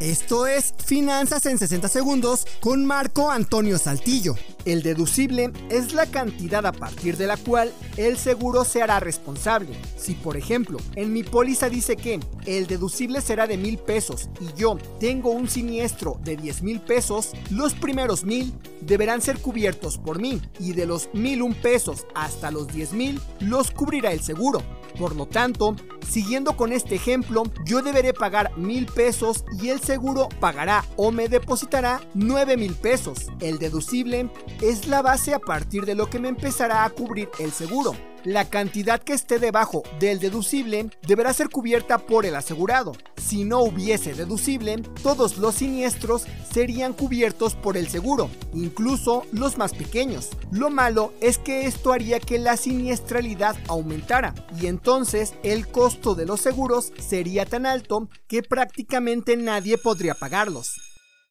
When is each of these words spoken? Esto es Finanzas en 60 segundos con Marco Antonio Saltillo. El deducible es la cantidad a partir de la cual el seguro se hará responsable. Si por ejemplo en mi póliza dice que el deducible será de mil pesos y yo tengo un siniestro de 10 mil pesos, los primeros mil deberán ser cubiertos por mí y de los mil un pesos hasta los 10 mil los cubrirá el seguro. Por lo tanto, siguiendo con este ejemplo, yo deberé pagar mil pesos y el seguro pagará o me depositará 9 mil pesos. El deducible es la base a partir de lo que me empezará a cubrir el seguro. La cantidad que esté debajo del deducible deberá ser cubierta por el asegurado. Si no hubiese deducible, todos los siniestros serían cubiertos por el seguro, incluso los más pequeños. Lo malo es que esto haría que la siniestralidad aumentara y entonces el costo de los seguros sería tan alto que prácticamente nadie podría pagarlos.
Esto 0.00 0.48
es 0.48 0.74
Finanzas 0.84 1.46
en 1.46 1.56
60 1.56 1.88
segundos 1.88 2.46
con 2.58 2.84
Marco 2.84 3.30
Antonio 3.30 3.78
Saltillo. 3.78 4.34
El 4.64 4.82
deducible 4.82 5.52
es 5.70 5.94
la 5.94 6.06
cantidad 6.06 6.66
a 6.66 6.72
partir 6.72 7.16
de 7.16 7.28
la 7.28 7.36
cual 7.36 7.72
el 7.96 8.18
seguro 8.18 8.64
se 8.64 8.82
hará 8.82 8.98
responsable. 8.98 9.76
Si 9.96 10.14
por 10.14 10.36
ejemplo 10.36 10.78
en 10.96 11.12
mi 11.12 11.22
póliza 11.22 11.68
dice 11.68 11.96
que 11.96 12.18
el 12.44 12.66
deducible 12.66 13.20
será 13.20 13.46
de 13.46 13.56
mil 13.56 13.78
pesos 13.78 14.28
y 14.40 14.58
yo 14.58 14.78
tengo 14.98 15.30
un 15.30 15.48
siniestro 15.48 16.18
de 16.24 16.36
10 16.36 16.62
mil 16.62 16.80
pesos, 16.80 17.30
los 17.50 17.72
primeros 17.74 18.24
mil 18.24 18.52
deberán 18.80 19.22
ser 19.22 19.38
cubiertos 19.38 19.98
por 19.98 20.20
mí 20.20 20.42
y 20.58 20.72
de 20.72 20.86
los 20.86 21.08
mil 21.12 21.40
un 21.40 21.54
pesos 21.54 22.04
hasta 22.14 22.50
los 22.50 22.66
10 22.66 22.92
mil 22.94 23.20
los 23.38 23.70
cubrirá 23.70 24.12
el 24.12 24.20
seguro. 24.20 24.60
Por 24.98 25.16
lo 25.16 25.26
tanto, 25.26 25.74
siguiendo 26.08 26.56
con 26.56 26.72
este 26.72 26.94
ejemplo, 26.94 27.42
yo 27.64 27.82
deberé 27.82 28.14
pagar 28.14 28.56
mil 28.56 28.86
pesos 28.86 29.44
y 29.60 29.70
el 29.70 29.80
seguro 29.80 30.28
pagará 30.40 30.84
o 30.96 31.10
me 31.10 31.28
depositará 31.28 32.00
9 32.14 32.56
mil 32.56 32.74
pesos. 32.74 33.26
El 33.40 33.58
deducible 33.58 34.30
es 34.62 34.86
la 34.86 35.02
base 35.02 35.34
a 35.34 35.38
partir 35.38 35.84
de 35.84 35.94
lo 35.94 36.08
que 36.08 36.20
me 36.20 36.28
empezará 36.28 36.84
a 36.84 36.90
cubrir 36.90 37.28
el 37.38 37.50
seguro. 37.50 37.94
La 38.24 38.48
cantidad 38.48 39.02
que 39.02 39.12
esté 39.12 39.38
debajo 39.38 39.82
del 40.00 40.18
deducible 40.18 40.88
deberá 41.06 41.34
ser 41.34 41.50
cubierta 41.50 41.98
por 41.98 42.24
el 42.24 42.34
asegurado. 42.36 42.92
Si 43.16 43.44
no 43.44 43.60
hubiese 43.60 44.14
deducible, 44.14 44.78
todos 45.02 45.36
los 45.36 45.56
siniestros 45.56 46.24
serían 46.50 46.94
cubiertos 46.94 47.54
por 47.54 47.76
el 47.76 47.86
seguro, 47.88 48.30
incluso 48.54 49.26
los 49.30 49.58
más 49.58 49.74
pequeños. 49.74 50.30
Lo 50.50 50.70
malo 50.70 51.12
es 51.20 51.36
que 51.36 51.66
esto 51.66 51.92
haría 51.92 52.18
que 52.18 52.38
la 52.38 52.56
siniestralidad 52.56 53.56
aumentara 53.68 54.34
y 54.58 54.68
entonces 54.68 55.34
el 55.42 55.68
costo 55.68 56.14
de 56.14 56.24
los 56.24 56.40
seguros 56.40 56.94
sería 56.98 57.44
tan 57.44 57.66
alto 57.66 58.08
que 58.26 58.42
prácticamente 58.42 59.36
nadie 59.36 59.76
podría 59.76 60.14
pagarlos. 60.14 60.93